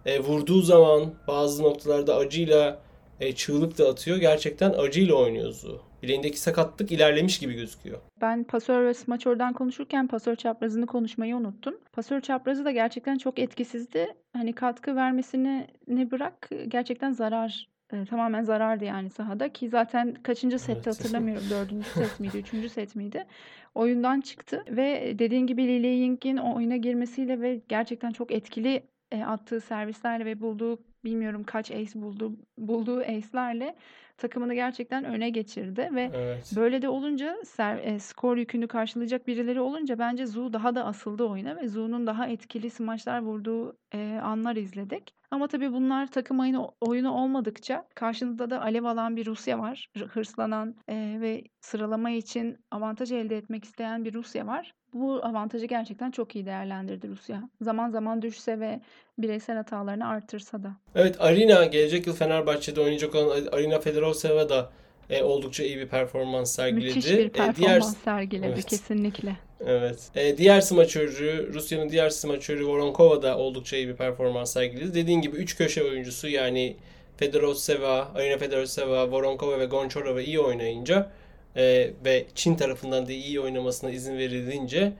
[0.06, 2.78] E, vurduğu zaman bazı noktalarda acıyla
[3.20, 4.16] e, çığlık da atıyor.
[4.16, 5.80] Gerçekten acıyla oynuyor Zu.
[6.02, 7.98] Bileğindeki sakatlık ilerlemiş gibi gözüküyor.
[8.20, 11.74] Ben pasör ve smaçörden konuşurken pasör çaprazını konuşmayı unuttum.
[11.92, 14.14] Pasör çaprazı da gerçekten çok etkisizdi.
[14.32, 20.58] Hani katkı vermesini ne bırak gerçekten zarar e, tamamen zarardı yani sahada ki zaten kaçıncı
[20.58, 20.86] sette Evet.
[20.86, 21.50] hatırlamıyorum.
[21.50, 23.26] Dördüncü set miydi, üçüncü set miydi?
[23.74, 29.24] Oyundan çıktı ve dediğin gibi Li Ying'in o oyuna girmesiyle ve gerçekten çok etkili e,
[29.24, 33.76] attığı servislerle ve bulduğu bilmiyorum kaç ace bulduğu bulduğu ace'lerle
[34.16, 36.52] takımını gerçekten öne geçirdi ve Evet.
[36.56, 41.24] Böyle de olunca ser, e, skor yükünü karşılayacak birileri olunca bence Zu daha da asıldı
[41.24, 45.14] oyuna ve Zu'nun daha etkili smaçlar vurduğu e, anlar izledik.
[45.30, 49.88] Ama tabii bunlar takım oyunu, oyunu olmadıkça karşında da alev alan bir Rusya var.
[49.98, 54.74] Hı- Hırslanan e, ve sıralama için avantaj elde etmek isteyen bir Rusya var.
[54.92, 57.48] Bu avantajı gerçekten çok iyi değerlendirdi Rusya.
[57.60, 58.80] Zaman zaman düşse ve
[59.18, 60.72] bireysel hatalarını artırsa da.
[60.94, 63.78] Evet Arina gelecek yıl Fenerbahçe'de oynayacak olan Arina
[64.12, 64.70] Fedorosova da
[65.10, 66.94] e, oldukça iyi bir performans sergiledi.
[66.94, 68.64] Müthiş bir E, performans diğer sergiledi Evet.
[68.66, 69.36] kesinlikle.
[69.66, 70.10] Evet.
[70.14, 74.94] E, diğer smaçörü, Rusya'nın diğer smaçörü Voronkova da oldukça iyi bir performans sergiledi.
[74.94, 76.76] Dediğin gibi 3 köşe oyuncusu yani
[77.16, 81.10] Fedorosova, Arina Fedorosova, Voronkova ve Gonchorova iyi oynayınca
[81.56, 84.92] e, ve Çin tarafından da iyi oynamasına izin verilince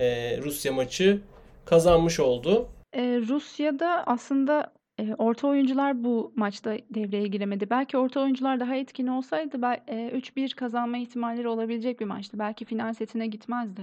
[0.00, 1.20] e, Rusya maçı
[1.64, 2.68] kazanmış oldu.
[2.96, 7.70] Ee, Rusya'da aslında e, orta oyuncular bu maçta devreye giremedi.
[7.70, 12.38] Belki orta oyuncular daha etkin olsaydı bel- e, 3-1 kazanma ihtimalleri olabilecek bir maçtı.
[12.38, 13.80] Belki final setine gitmezdi.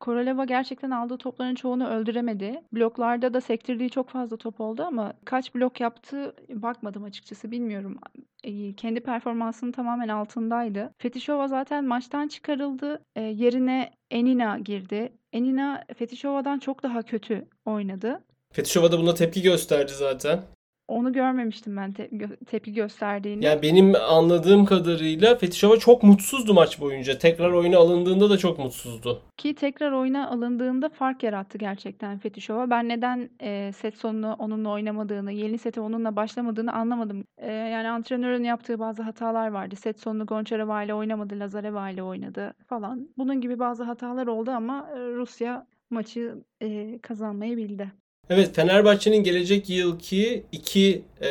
[0.00, 2.62] Koroleva gerçekten aldığı topların çoğunu öldüremedi.
[2.72, 7.98] Bloklarda da sektirdiği çok fazla top oldu ama kaç blok yaptı bakmadım açıkçası bilmiyorum.
[8.44, 10.94] E, Kendi performansının tamamen altındaydı.
[10.98, 13.02] Fetişova zaten maçtan çıkarıldı.
[13.16, 15.12] E, Yerine Enina girdi.
[15.32, 18.20] Enina Fetişova'dan çok daha kötü oynadı.
[18.52, 20.40] Fetişova da buna tepki gösterdi zaten.
[20.88, 23.44] Onu görmemiştim ben te- gö- tepki gösterdiğini.
[23.44, 27.18] Yani benim anladığım kadarıyla Fetişova çok mutsuzdu maç boyunca.
[27.18, 29.22] Tekrar oyuna alındığında da çok mutsuzdu.
[29.36, 32.70] Ki tekrar oyuna alındığında fark yarattı gerçekten Fetişova.
[32.70, 37.24] Ben neden e, set sonunu onunla oynamadığını, yeni sete onunla başlamadığını anlamadım.
[37.38, 39.76] E, yani antrenörün yaptığı bazı hatalar vardı.
[39.76, 43.08] Set sonunu Gonçarova ile oynamadı, Lazareva ile oynadı falan.
[43.18, 47.92] Bunun gibi bazı hatalar oldu ama e, Rusya maçı e, kazanmayı bildi.
[48.30, 51.30] Evet Fenerbahçe'nin gelecek yılki iki e,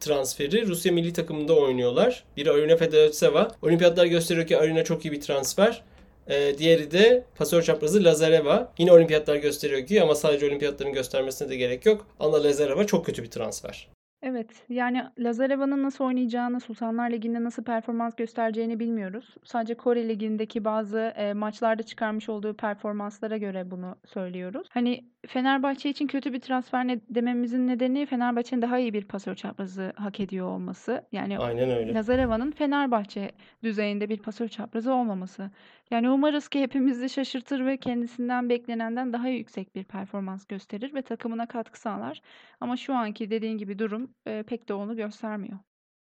[0.00, 2.24] transferi Rusya milli takımında oynuyorlar.
[2.36, 3.48] Biri Arina Fedorosova.
[3.62, 5.82] Olimpiyatlar gösteriyor ki Arina çok iyi bir transfer.
[6.28, 8.72] E, diğeri de pasör çaprazı Lazareva.
[8.78, 12.06] Yine olimpiyatlar gösteriyor ki ama sadece olimpiyatların göstermesine de gerek yok.
[12.20, 13.88] Anna Lazareva çok kötü bir transfer.
[14.22, 19.34] Evet, yani Lazareva'nın nasıl oynayacağını, Sultanlar Ligi'nde nasıl performans göstereceğini bilmiyoruz.
[19.44, 24.68] Sadece Kore Ligi'ndeki bazı e, maçlarda çıkarmış olduğu performanslara göre bunu söylüyoruz.
[24.70, 29.92] Hani Fenerbahçe için kötü bir transfer ne, dememizin nedeni Fenerbahçe'nin daha iyi bir pasör çaprazı
[29.96, 31.04] hak ediyor olması.
[31.12, 31.94] Yani Aynen öyle.
[31.94, 33.32] Lazareva'nın Fenerbahçe
[33.62, 35.50] düzeyinde bir pasör çaprazı olmaması.
[35.90, 41.46] Yani umarız ki hepimizi şaşırtır ve kendisinden beklenenden daha yüksek bir performans gösterir ve takımına
[41.46, 42.22] katkı sağlar.
[42.60, 45.58] Ama şu anki dediğin gibi durum e, pek de onu göstermiyor.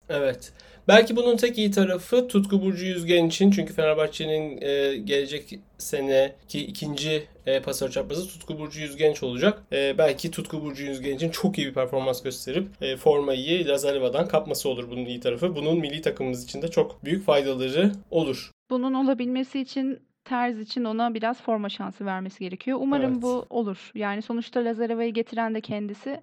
[0.10, 0.54] Evet.
[0.88, 3.52] Belki bunun tek iyi tarafı Tutku Burcu Yüzgen için.
[3.52, 9.64] Çünkü Fenerbahçe'nin e, gelecek seneki ikinci e, pasör çaprazı Tutku Burcu Yüzgenç olacak.
[9.72, 14.90] E, belki Tutku Burcu Yüzgenç'in çok iyi bir performans gösterip e, formayı Lazareva'dan kapması olur
[14.92, 15.56] bunun iyi tarafı.
[15.56, 18.52] Bunun milli takımımız için de çok büyük faydaları olur.
[18.70, 22.78] Bunun olabilmesi için Terz için ona biraz forma şansı vermesi gerekiyor.
[22.82, 23.22] Umarım Evet.
[23.22, 23.92] bu olur.
[23.96, 26.22] Yani sonuçta Lazareva'yı getiren de kendisi.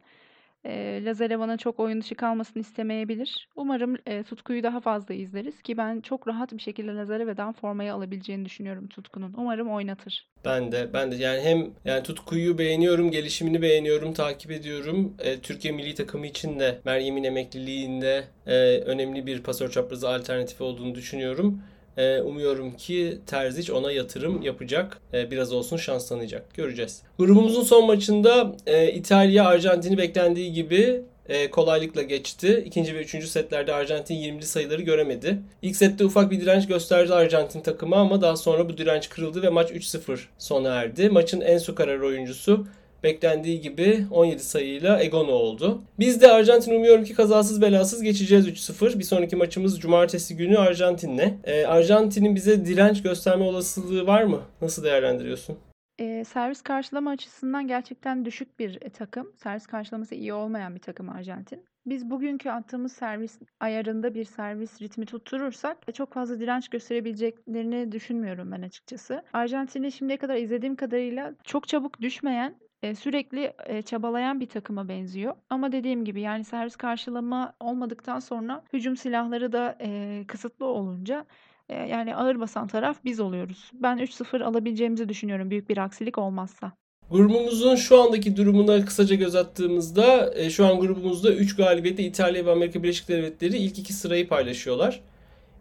[0.64, 3.48] E, Lazareva'nın çok oyun dışı kalmasını istemeyebilir.
[3.56, 8.44] Umarım e, Tutku'yu daha fazla izleriz ki ben çok rahat bir şekilde Lazareva'dan formayı alabileceğini
[8.44, 9.34] düşünüyorum Tutku'nun.
[9.36, 10.28] Umarım oynatır.
[10.44, 15.14] Ben de ben de yani hem yani Tutku'yu beğeniyorum, gelişimini beğeniyorum, takip ediyorum.
[15.18, 20.94] E, Türkiye milli takımı için de Meryem'in emekliliğinde e, önemli bir pasör çaprazı alternatifi olduğunu
[20.94, 21.62] düşünüyorum.
[21.98, 25.00] E, umuyorum ki Terzic ona yatırım yapacak.
[25.14, 26.54] E, biraz olsun şans tanıyacak.
[26.54, 27.02] Göreceğiz.
[27.18, 31.02] Grubumuzun son maçında e, İtalya Arjantin'i beklendiği gibi
[31.50, 32.62] kolaylıkla geçti.
[32.66, 35.38] İkinci ve üçüncü setlerde Arjantin 20'li sayıları göremedi.
[35.62, 39.48] İlk sette ufak bir direnç gösterdi Arjantin takımı ama daha sonra bu direnç kırıldı ve
[39.48, 41.10] maç 3-0 sona erdi.
[41.10, 42.66] Maçın en su karar oyuncusu
[43.02, 45.82] beklendiği gibi 17 sayıyla Egono oldu.
[45.98, 48.98] Biz de Arjantin umuyorum ki kazasız belasız geçeceğiz 3-0.
[48.98, 51.38] Bir sonraki maçımız cumartesi günü Arjantin'le.
[51.44, 54.40] Ee, Arjantin'in bize direnç gösterme olasılığı var mı?
[54.62, 55.58] Nasıl değerlendiriyorsun?
[55.98, 59.32] E, servis karşılama açısından gerçekten düşük bir e, takım.
[59.36, 61.64] Servis karşılaması iyi olmayan bir takım Arjantin.
[61.86, 68.52] Biz bugünkü attığımız servis ayarında bir servis ritmi tutturursak e, çok fazla direnç gösterebileceklerini düşünmüyorum
[68.52, 69.22] ben açıkçası.
[69.32, 72.54] Arjantin'i şimdiye kadar izlediğim kadarıyla çok çabuk düşmeyen
[72.98, 73.52] sürekli
[73.86, 75.34] çabalayan bir takıma benziyor.
[75.50, 79.78] Ama dediğim gibi yani servis karşılama olmadıktan sonra hücum silahları da
[80.26, 81.26] kısıtlı olunca
[81.68, 83.70] yani ağır basan taraf biz oluyoruz.
[83.74, 86.72] Ben 3-0 alabileceğimizi düşünüyorum büyük bir aksilik olmazsa.
[87.10, 92.82] Grubumuzun şu andaki durumuna kısaca göz attığımızda şu an grubumuzda 3 galibiyetle İtalya ve Amerika
[92.82, 95.00] Birleşik Devletleri ilk iki sırayı paylaşıyorlar.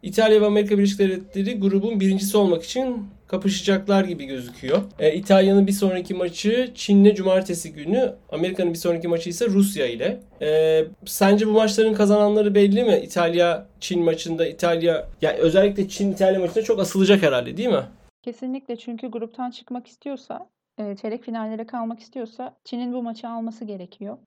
[0.03, 4.81] İtalya ve Amerika Birleşik Devletleri grubun birincisi olmak için kapışacaklar gibi gözüküyor.
[4.99, 10.19] E, İtalya'nın bir sonraki maçı Çin'le cumartesi günü, Amerika'nın bir sonraki maçı ise Rusya ile.
[10.41, 12.99] E, sence bu maçların kazananları belli mi?
[13.03, 17.83] İtalya Çin maçında İtalya yani özellikle Çin İtalya maçında çok asılacak herhalde değil mi?
[18.23, 24.17] Kesinlikle çünkü gruptan çıkmak istiyorsa çeyrek finallere kalmak istiyorsa Çin'in bu maçı alması gerekiyor.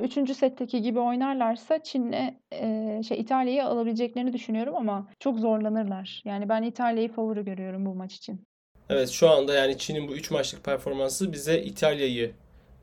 [0.00, 6.22] Üçüncü setteki gibi oynarlarsa Çin'le e, şey İtalya'yı alabileceklerini düşünüyorum ama çok zorlanırlar.
[6.24, 8.44] Yani ben İtalya'yı favori görüyorum bu maç için.
[8.90, 12.32] Evet şu anda yani Çin'in bu 3 maçlık performansı bize İtalya'yı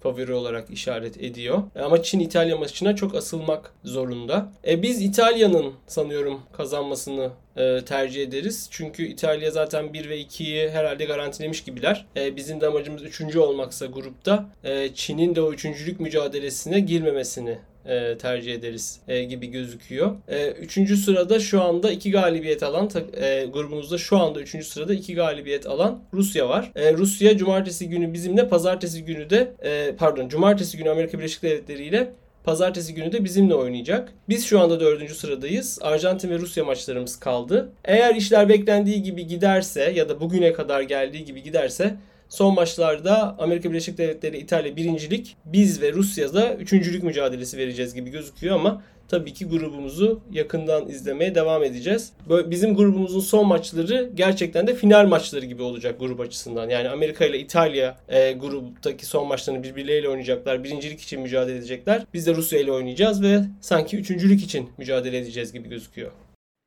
[0.02, 1.64] favori olarak işaret ediyor.
[1.84, 4.52] Ama Çin İtalya maçına çok asılmak zorunda.
[4.68, 8.68] E biz İtalya'nın sanıyorum kazanmasını e, tercih ederiz.
[8.72, 12.06] Çünkü İtalya zaten 1 ve 2'yi herhalde garantilemiş gibiler.
[12.16, 13.36] E, bizim de amacımız 3.
[13.36, 20.16] olmaksa grupta e, Çin'in de o üçüncülük mücadelesine girmemesini e, tercih ederiz e, gibi gözüküyor.
[20.28, 25.16] E, üçüncü sırada şu anda iki galibiyet alan e, grubumuzda şu anda üçüncü sırada iki
[25.16, 26.72] galibiyet alan Rusya var.
[26.76, 31.84] E, Rusya cumartesi günü bizimle pazartesi günü de e, pardon cumartesi günü Amerika Birleşik Devletleri
[31.86, 32.14] ile
[32.44, 34.14] Pazartesi günü de bizimle oynayacak.
[34.30, 35.80] Biz şu anda dördüncü sıradayız.
[35.82, 37.70] Arjantin ve Rusya maçlarımız kaldı.
[37.86, 41.96] Eğer işler beklendiği gibi giderse ya da bugüne kadar geldiği gibi giderse
[42.30, 48.56] Son maçlarda Amerika Birleşik Devletleri, İtalya birincilik, biz ve Rusya'da üçüncülük mücadelesi vereceğiz gibi gözüküyor
[48.56, 52.14] ama tabii ki grubumuzu yakından izlemeye devam edeceğiz.
[52.30, 56.70] Böyle bizim grubumuzun son maçları gerçekten de final maçları gibi olacak grup açısından.
[56.70, 60.64] Yani Amerika ile İtalya e, gruptaki son maçlarını birbirleriyle oynayacaklar.
[60.64, 62.06] Birincilik için mücadele edecekler.
[62.14, 66.12] Biz de Rusya ile oynayacağız ve sanki üçüncülük için mücadele edeceğiz gibi gözüküyor.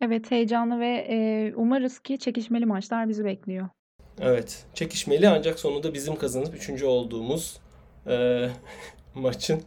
[0.00, 3.68] Evet heyecanlı ve e, umarız ki çekişmeli maçlar bizi bekliyor.
[4.20, 4.64] Evet.
[4.74, 7.56] Çekişmeli ancak sonunda bizim kazanıp üçüncü olduğumuz
[8.06, 8.48] e,
[9.14, 9.62] maçın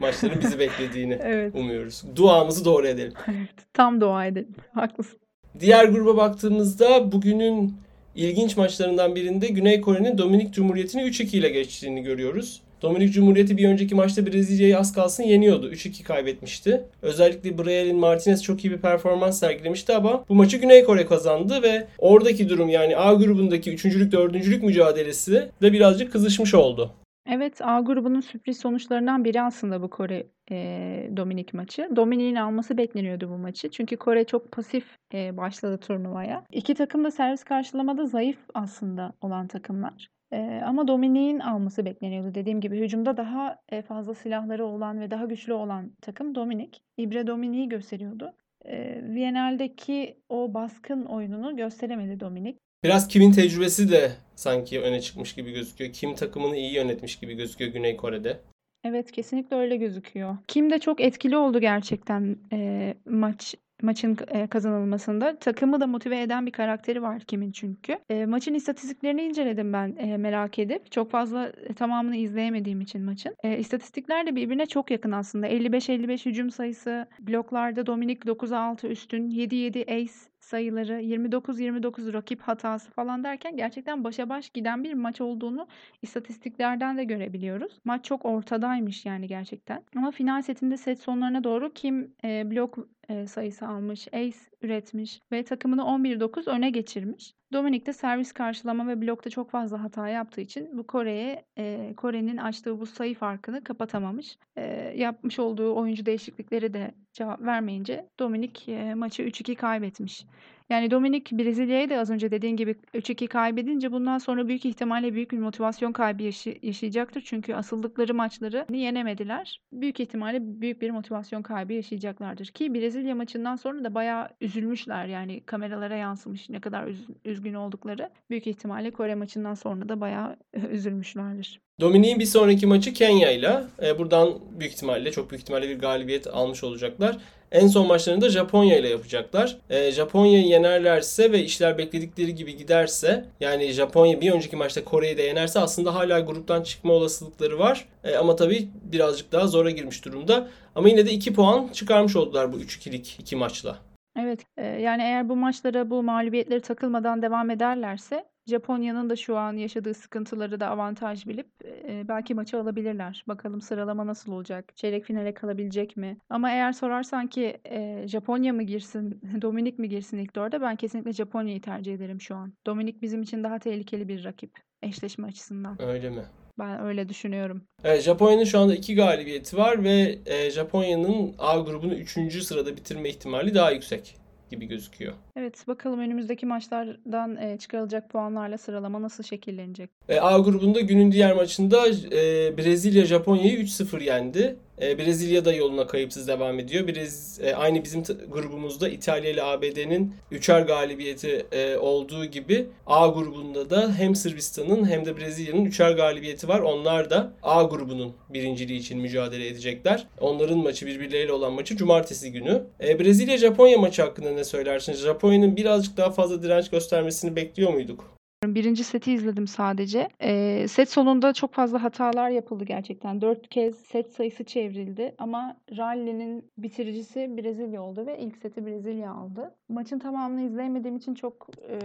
[0.00, 1.54] maçların bizi beklediğini evet.
[1.54, 2.02] umuyoruz.
[2.16, 3.12] Duamızı doğru edelim.
[3.28, 3.54] Evet.
[3.74, 4.54] Tam dua edelim.
[4.74, 5.18] Haklısın.
[5.60, 7.74] Diğer gruba baktığımızda bugünün
[8.14, 12.62] ilginç maçlarından birinde Güney Kore'nin Dominik Cumhuriyeti'ni 3-2 ile geçtiğini görüyoruz.
[12.82, 15.72] Dominik Cumhuriyeti bir önceki maçta Brezilya'yı az kalsın yeniyordu.
[15.72, 16.84] 3-2 kaybetmişti.
[17.02, 21.86] Özellikle Briel'in Martinez çok iyi bir performans sergilemişti ama bu maçı Güney Kore kazandı ve
[21.98, 23.84] oradaki durum yani A grubundaki 3.
[24.12, 24.62] 4.
[24.62, 26.90] mücadelesi de birazcık kızışmış oldu.
[27.26, 31.10] Evet A grubunun sürpriz sonuçlarından biri aslında bu Kore e,
[31.52, 31.88] maçı.
[31.96, 33.70] Dominik'in alması bekleniyordu bu maçı.
[33.70, 36.44] Çünkü Kore çok pasif e, başladı turnuvaya.
[36.52, 40.08] İki takım da servis karşılamada zayıf aslında olan takımlar.
[40.32, 42.34] Eee, ama Dominik'in alması bekleniyordu.
[42.34, 46.82] Dediğim gibi hücumda daha, eee, fazla silahları olan ve daha güçlü olan takım Dominik.
[46.96, 48.32] İbre Dominik'i gösteriyordu.
[48.64, 52.56] Eee, Viyana'daki o baskın oyununu gösteremedi Dominik.
[52.84, 55.92] Biraz Kim'in tecrübesi de sanki öne çıkmış gibi gözüküyor.
[55.92, 58.40] Kim takımını iyi yönetmiş gibi gözüküyor Güney Kore'de.
[58.84, 60.36] Evet, kesinlikle öyle gözüküyor.
[60.48, 65.36] Kim de çok etkili oldu gerçekten, eee, maç maçın e, kazanılmasında.
[65.38, 67.98] Takımı da motive eden bir karakteri var Kim'in çünkü.
[68.10, 70.92] E, maçın istatistiklerini inceledim ben e, merak edip.
[70.92, 73.36] Çok fazla tamamını izleyemediğim için maçın.
[73.42, 75.48] E, istatistikler de birbirine çok yakın aslında.
[75.48, 83.24] 55-55 hücum sayısı, bloklarda Dominik 9'a 6 üstün, 7-7 ace sayıları, 29-29 rakip hatası falan
[83.24, 85.66] derken gerçekten başa baş giden bir maç olduğunu
[86.02, 87.72] istatistiklerden de görebiliyoruz.
[87.84, 89.82] Maç çok ortadaymış yani gerçekten.
[89.96, 95.42] Ama final setinde set sonlarına doğru kim e, blok e, sayısı almış, ace üretmiş ve
[95.42, 97.34] takımını 11-9 öne geçirmiş.
[97.52, 102.36] Dominik de servis karşılama ve blokta çok fazla hata yaptığı için bu Kore'ye e, Kore'nin
[102.36, 104.38] açtığı bu sayı farkını kapatamamış.
[104.56, 104.62] E,
[104.96, 110.24] yapmış olduğu oyuncu değişiklikleri de cevap vermeyince Dominik maçı 3-2 kaybetmiş.
[110.70, 115.30] Yani Dominik Brezilya'ya da az önce dediğin gibi 3-2 kaybedince bundan sonra büyük ihtimalle büyük
[115.30, 116.22] bir motivasyon kaybı
[116.62, 117.22] yaşayacaktır.
[117.26, 119.60] Çünkü asıldıkları maçları yenemediler.
[119.72, 122.46] Büyük ihtimalle büyük bir motivasyon kaybı yaşayacaklardır.
[122.46, 125.06] Ki Brezilya maçından sonra da bayağı üzülmüşler.
[125.06, 128.10] Yani kameralara yansımış ne kadar üz- üzgün oldukları.
[128.30, 130.36] Büyük ihtimalle Kore maçından sonra da bayağı
[130.70, 131.60] üzülmüşlerdir.
[131.80, 133.62] Dominik'in bir sonraki maçı Kenya ile.
[133.98, 134.28] Buradan
[134.60, 137.18] büyük ihtimalle çok büyük ihtimalle bir galibiyet almış olacaklar.
[137.52, 139.56] En son maçlarını da Japonya ile yapacaklar.
[139.70, 145.22] E, Japonya'yı yenerlerse ve işler bekledikleri gibi giderse yani Japonya bir önceki maçta Kore'yi de
[145.22, 147.84] yenerse aslında hala gruptan çıkma olasılıkları var.
[148.04, 150.48] E, ama tabii birazcık daha zora girmiş durumda.
[150.74, 153.78] Ama yine de 2 puan çıkarmış oldular bu 3-2'lik iki maçla.
[154.18, 159.56] Evet, e, yani eğer bu maçlara bu mağlubiyetleri takılmadan devam ederlerse Japonya'nın da şu an
[159.56, 163.24] yaşadığı sıkıntıları da avantaj bilip e, belki maçı alabilirler.
[163.28, 164.76] Bakalım sıralama nasıl olacak?
[164.76, 166.18] Çeyrek finale kalabilecek mi?
[166.30, 171.12] Ama eğer sorarsan ki e, Japonya mı girsin, Dominik mi girsin ilk dörde ben kesinlikle
[171.12, 172.52] Japonya'yı tercih ederim şu an.
[172.66, 174.50] Dominik bizim için daha tehlikeli bir rakip
[174.82, 175.82] eşleşme açısından.
[175.82, 176.22] Öyle mi?
[176.58, 177.62] Ben öyle düşünüyorum.
[177.84, 182.42] Evet, Japonya'nın şu anda iki galibiyeti var ve e, Japonya'nın A grubunu 3.
[182.42, 184.16] sırada bitirme ihtimali daha yüksek
[184.50, 185.12] gibi gözüküyor.
[185.36, 189.90] Evet bakalım önümüzdeki maçlardan e, çıkarılacak puanlarla sıralama nasıl şekillenecek?
[190.08, 194.56] E, A grubunda günün diğer maçında e, Brezilya Japonya'yı 3-0 yendi.
[194.80, 196.88] E, Brezilya da yoluna kayıpsız devam ediyor.
[196.88, 203.70] Brez, e, aynı bizim grubumuzda İtalya ile ABD'nin üçer galibiyeti e, olduğu gibi A grubunda
[203.70, 206.60] da hem Sırbistan'ın hem de Brezilya'nın üçer galibiyeti var.
[206.60, 210.06] Onlar da A grubunun birinciliği için mücadele edecekler.
[210.20, 212.62] Onların maçı birbirleriyle olan maçı cumartesi günü.
[212.80, 215.00] E, Brezilya Japonya maçı hakkında ne söylersiniz?
[215.00, 218.19] Japonya'nın birazcık daha fazla direnç göstermesini bekliyor muyduk?
[218.44, 220.08] Birinci seti izledim sadece.
[220.22, 223.20] Eee, set sonunda çok fazla hatalar yapıldı gerçekten.
[223.20, 229.54] Dört kez set sayısı çevrildi ama rally'nin bitiricisi Brezilya oldu ve ilk seti Brezilya aldı.
[229.68, 231.78] Maçın tamamını izleyemediğim için çok eee,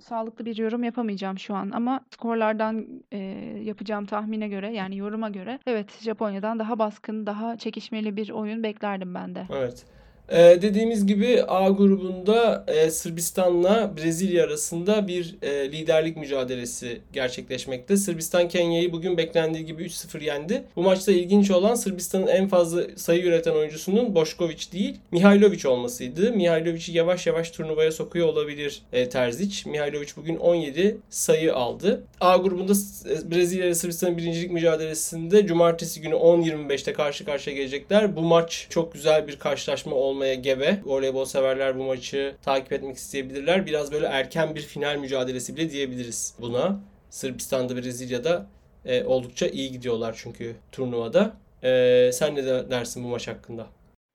[0.00, 5.58] sağlıklı bir yorum yapamayacağım şu an ama skorlardan eee, yapacağım tahmine göre yani yoruma göre
[5.66, 9.46] evet Japonya'dan daha baskın, daha çekişmeli bir oyun beklerdim ben de.
[9.52, 9.86] Evet.
[10.28, 17.96] Ee, dediğimiz gibi A grubunda e, Sırbistan'la Brezilya arasında bir e, liderlik mücadelesi gerçekleşmekte.
[17.96, 20.64] Sırbistan Kenya'yı bugün beklendiği gibi 3-0 yendi.
[20.76, 26.32] Bu maçta ilginç olan Sırbistan'ın en fazla sayı üreten oyuncusunun Boşkoviç değil, Mihailovic olmasıydı.
[26.32, 29.70] Mihailovic'i yavaş yavaş turnuvaya sokuyor olabilir e, Terzic.
[29.70, 32.02] Mihailovic bugün 17 sayı aldı.
[32.20, 38.16] A grubunda e, Brezilya ile Sırbistan'ın birincilik mücadelesinde cumartesi günü 10.25'te karşı karşıya gelecekler.
[38.16, 40.80] Bu maç çok güzel bir karşılaşma olmaya gebe.
[40.84, 43.66] Voleybol severler bu maçı takip etmek isteyebilirler.
[43.66, 46.80] Biraz böyle erken bir final mücadelesi bile diyebiliriz buna.
[47.10, 48.46] Sırbistan'da Brezilya'da
[48.84, 51.32] e, oldukça iyi gidiyorlar çünkü turnuvada.
[51.62, 53.66] E, sen ne dersin bu maç hakkında?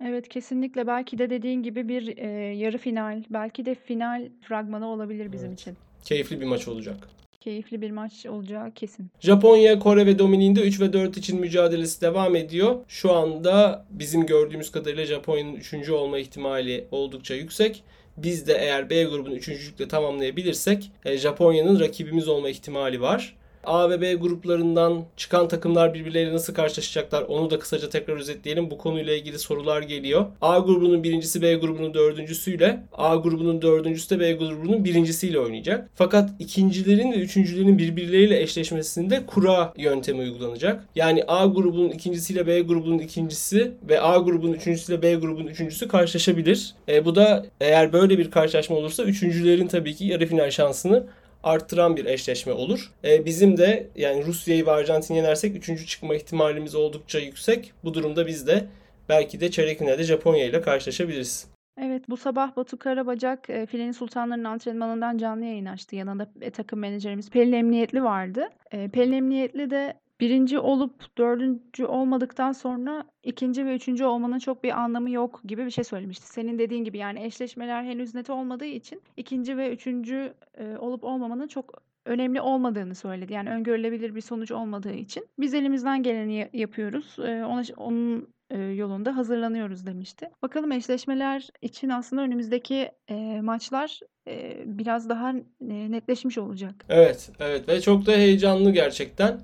[0.04, 5.32] Evet kesinlikle belki de dediğin gibi bir e, yarı final, belki de final fragmanı olabilir
[5.32, 5.60] bizim Evet.
[5.60, 5.78] için.
[6.04, 6.98] Keyifli bir maç olacak.
[7.40, 9.12] Keyifli bir maç olacağı kesin.
[9.20, 12.76] Japonya, Kore ve Dominik'in de 3 ve 4 için mücadelesi devam ediyor.
[12.88, 15.90] Şu anda bizim gördüğümüz kadarıyla Japonya'nın 3.
[15.90, 17.84] olma ihtimali oldukça yüksek.
[18.18, 23.36] Biz de eğer B grubunu 3.lükle tamamlayabilirsek e, Japonya'nın rakibimiz olma ihtimali var.
[23.64, 28.72] A ve B gruplarından çıkan takımlar birbirleriyle nasıl karşılaşacaklar onu da kısaca tekrar özetleyelim.
[28.72, 30.26] Bu konuyla ilgili sorular geliyor.
[30.42, 35.90] A grubunun birincisi B grubunun dördüncüsüyle A grubunun dördüncüsü de B grubunun birincisiyle oynayacak.
[35.96, 40.84] Fakat ikincilerin ve üçüncülerin birbirleriyle eşleşmesinde kura yöntemi uygulanacak.
[40.96, 46.74] Yani A grubunun ikincisiyle B grubunun ikincisi ve A grubunun üçüncüsüyle B grubunun üçüncüsü karşılaşabilir.
[46.90, 51.04] E, bu da eğer böyle bir karşılaşma olursa üçüncülerin tabii ki yarı final şansını
[51.44, 52.92] arttıran bir eşleşme olur.
[53.04, 55.88] E, bizim de yani Rusya'yı ve Arjantin'i yenersek 3.
[55.88, 57.74] çıkma ihtimalimiz oldukça yüksek.
[57.84, 58.68] Bu durumda biz de
[59.10, 61.48] belki de çeyrek finalde Japonya ile karşılaşabiliriz.
[61.82, 65.96] Evet bu sabah Batu Karabacak e, Filenin Sultanları'nın antrenmanından canlı yayın açtı.
[65.96, 68.50] Yanında e, takım menajerimiz Pelin Emniyetli vardı.
[68.72, 74.80] E, Pelin Emniyetli de birinci olup dördüncü olmadıktan sonra ikinci ve üçüncü olmanın çok bir
[74.80, 76.28] anlamı yok gibi bir şey söylemişti.
[76.28, 81.48] Senin dediğin gibi yani eşleşmeler henüz net olmadığı için ikinci ve üçüncü e, olup olmamanın
[81.48, 83.34] çok önemli olmadığını söyledi.
[83.34, 87.16] Yani öngörülebilir bir sonuç olmadığı için biz elimizden geleni ya- yapıyoruz.
[87.20, 90.30] E, ona, onun e, yolunda hazırlanıyoruz demişti.
[90.42, 95.30] Bakalım eşleşmeler için aslında önümüzdeki e, maçlar e, biraz daha
[95.70, 96.86] e, netleşmiş olacak.
[96.90, 99.40] Evet, evet ve çok da heyecanlı gerçekten.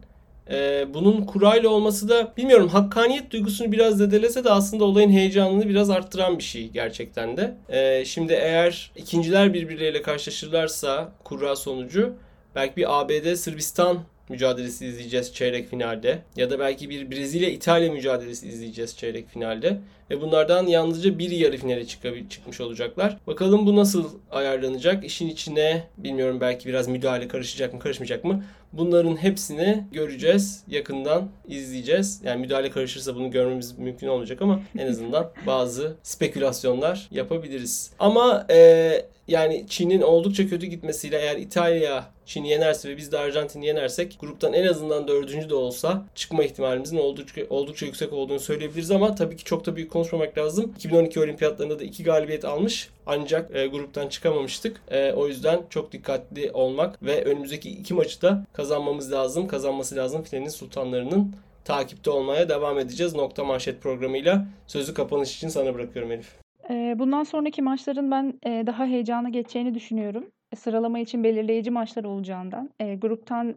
[0.50, 5.90] Ee, bunun kurayla olması da bilmiyorum hakkaniyet duygusunu biraz zedelese de aslında olayın heyecanını biraz
[5.90, 7.56] arttıran bir şey gerçekten de.
[7.70, 12.14] Ee, şimdi eğer ikinciler birbirleriyle karşılaşırlarsa kura sonucu
[12.56, 16.20] belki bir ABD Sırbistan mücadelesi izleyeceğiz çeyrek finalde.
[16.36, 19.78] Ya da belki bir Brezilya-İtalya mücadelesi izleyeceğiz çeyrek finalde.
[20.10, 21.86] Ve bunlardan yalnızca bir yarı finale
[22.30, 23.18] çıkmış olacaklar.
[23.28, 25.06] Bakalım bu nasıl ayarlanacak?
[25.06, 28.44] İşin içine bilmiyorum belki biraz müdahale karışacak mı karışmayacak mı?
[28.78, 30.64] Bunların hepsini göreceğiz.
[30.68, 32.22] Yakından izleyeceğiz.
[32.24, 37.92] Yani müdahale karışırsa bunu görmemiz mümkün olmayacak ama en azından bazı spekülasyonlar yapabiliriz.
[38.00, 43.66] Ama e, yani Çin'in oldukça kötü gitmesiyle eğer İtalya Çin'i yenerse ve biz de Arjantin'i
[43.66, 49.16] yenersek gruptan en azından dördüncü de olsa çıkma ihtimalimizin oldukça, oldukça yüksek olduğunu söyleyebiliriz ama
[49.16, 50.74] tabii ki çok da büyük konuşmamak lazım.
[50.76, 54.82] 2012 olimpiyatlarında da iki galibiyet almış ancak e, gruptan çıkamamıştık.
[54.92, 59.48] E, o yüzden çok dikkatli olmak ve önümüzdeki iki maçı da kazanmamız lazım.
[59.48, 63.16] Kazanması lazım filenin sultanlarının takipte olmaya devam edeceğiz.
[63.16, 66.45] Nokta manşet programıyla sözü kapanış için sana bırakıyorum Elif.
[66.70, 70.32] Bundan sonraki maçların ben daha heyecanlı geçeceğini düşünüyorum.
[70.56, 73.56] Sıralama için belirleyici maçlar olacağından, gruptan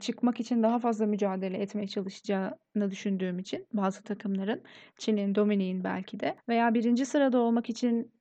[0.00, 4.62] çıkmak için daha fazla mücadele etmeye çalışacağını düşündüğüm için bazı takımların,
[4.98, 8.12] Çin'in, Dominik'in belki de veya birinci sırada olmak için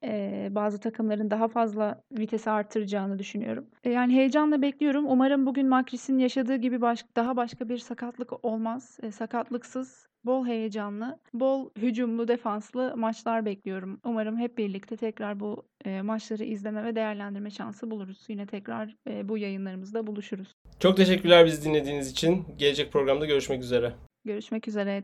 [0.50, 3.68] bazı takımların daha fazla vitesi arttıracağını düşünüyorum.
[3.86, 5.06] Yani heyecanla bekliyorum.
[5.08, 9.00] Umarım bugün Makris'in yaşadığı gibi baş, daha başka bir sakatlık olmaz.
[9.12, 14.00] Sakatlıksız bol heyecanlı, bol hücumlu, defanslı maçlar bekliyorum.
[14.04, 18.26] Umarım hep birlikte tekrar bu e, maçları izleme ve değerlendirme şansı buluruz.
[18.28, 20.56] Yine tekrar e, bu yayınlarımızda buluşuruz.
[20.80, 22.46] Çok teşekkürler bizi dinlediğiniz için.
[22.58, 23.94] Gelecek programda görüşmek üzere.
[24.26, 24.98] Görüşmek üzere.